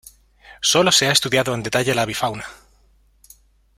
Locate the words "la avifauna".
1.93-2.45